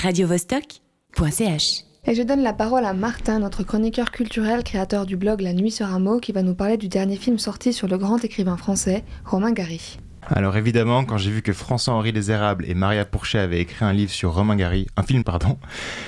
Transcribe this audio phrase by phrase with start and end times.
[0.00, 1.84] radiovostok.ch.
[2.06, 5.70] Et je donne la parole à Martin, notre chroniqueur culturel, créateur du blog La Nuit
[5.70, 8.56] sur un mot, qui va nous parler du dernier film sorti sur le grand écrivain
[8.56, 9.98] français, Romain Gary.
[10.22, 14.10] Alors évidemment, quand j'ai vu que François-Henri Érables et Maria Pourchet avaient écrit un livre
[14.10, 15.58] sur Romain Gary, un film pardon,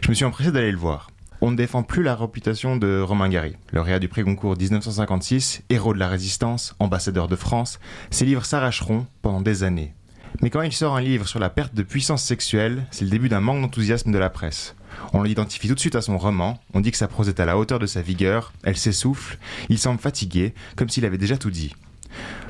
[0.00, 1.10] je me suis empressé d'aller le voir.
[1.42, 5.92] On ne défend plus la réputation de Romain Gary, lauréat du prix Goncourt 1956, héros
[5.92, 7.78] de la résistance, ambassadeur de France.
[8.10, 9.94] Ses livres s'arracheront pendant des années.
[10.40, 13.28] Mais quand il sort un livre sur la perte de puissance sexuelle, c'est le début
[13.28, 14.74] d'un manque d'enthousiasme de la presse.
[15.12, 17.44] On l'identifie tout de suite à son roman, on dit que sa prose est à
[17.44, 21.50] la hauteur de sa vigueur, elle s'essouffle, il semble fatigué, comme s'il avait déjà tout
[21.50, 21.74] dit.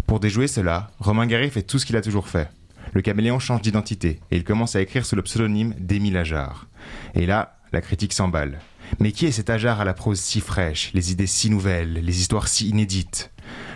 [0.07, 2.51] Pour déjouer cela, Romain Gary fait tout ce qu'il a toujours fait.
[2.93, 6.67] Le caméléon change d'identité et il commence à écrire sous le pseudonyme d'Émile Ajar.
[7.15, 8.61] Et là, la critique s'emballe.
[9.01, 12.21] Mais qui est cet Ajar à la prose si fraîche, les idées si nouvelles, les
[12.21, 13.31] histoires si inédites?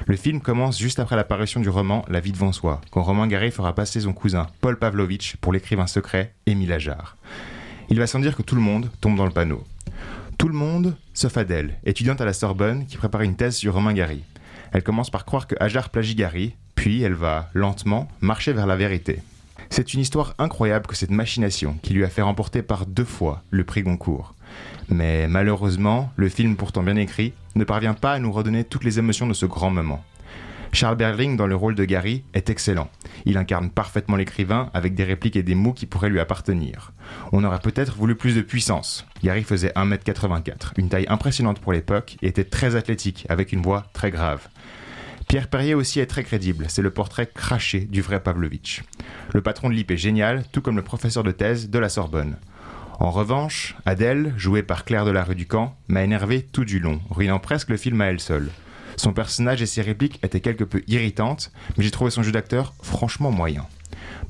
[0.06, 3.50] Le film commence juste après l'apparition du roman La vie devant soi, quand Romain Gary
[3.50, 7.16] fera passer son cousin Paul Pavlovitch pour l'écrivain secret Émile Ajar.
[7.90, 9.64] Il va sans dire que tout le monde tombe dans le panneau.
[10.38, 13.92] Tout le monde, sauf Adèle, étudiante à la Sorbonne qui prépare une thèse sur Romain
[13.92, 14.22] Gary.
[14.72, 18.76] Elle commence par croire que Ajar plagie Gary, puis elle va, lentement, marcher vers la
[18.76, 19.20] vérité.
[19.70, 23.42] C'est une histoire incroyable que cette machination qui lui a fait remporter par deux fois
[23.50, 24.34] le prix Goncourt.
[24.88, 28.98] Mais malheureusement, le film pourtant bien écrit ne parvient pas à nous redonner toutes les
[28.98, 30.02] émotions de ce grand moment.
[30.72, 32.90] Charles Berling dans le rôle de Gary est excellent.
[33.24, 36.92] Il incarne parfaitement l'écrivain avec des répliques et des mots qui pourraient lui appartenir.
[37.32, 39.06] On aurait peut-être voulu plus de puissance.
[39.22, 43.86] Gary faisait 1m84, une taille impressionnante pour l'époque et était très athlétique avec une voix
[43.92, 44.48] très grave.
[45.26, 48.82] Pierre Perrier aussi est très crédible, c'est le portrait craché du vrai Pavlovitch.
[49.34, 52.36] Le patron de l'IP est génial, tout comme le professeur de thèse de la Sorbonne.
[52.98, 56.80] En revanche, Adèle, jouée par Claire de la rue du Camp, m'a énervé tout du
[56.80, 58.50] long, ruinant presque le film à elle seule.
[58.96, 62.74] Son personnage et ses répliques étaient quelque peu irritantes, mais j'ai trouvé son jeu d'acteur
[62.82, 63.66] franchement moyen.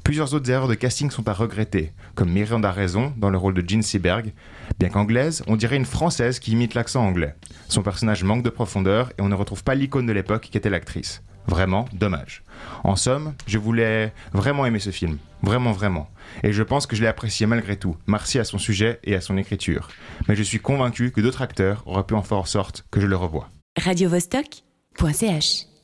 [0.04, 3.66] Plusieurs autres erreurs de casting sont à regretter, comme Miranda Raison dans le rôle de
[3.66, 4.34] Jean Seberg.
[4.78, 7.34] Bien qu'anglaise, on dirait une française qui imite l'accent anglais.
[7.68, 10.68] Son personnage manque de profondeur et on ne retrouve pas l'icône de l'époque qui était
[10.68, 11.22] l'actrice.
[11.46, 12.42] Vraiment dommage.
[12.84, 15.18] En somme, je voulais vraiment aimer ce film.
[15.42, 16.08] Vraiment, vraiment.
[16.42, 17.96] Et je pense que je l'ai apprécié malgré tout.
[18.06, 19.88] Merci à son sujet et à son écriture.
[20.28, 23.06] Mais je suis convaincu que d'autres acteurs auraient pu en faire en sorte que je
[23.06, 23.48] le revoie.
[23.80, 25.77] radiovostok.ch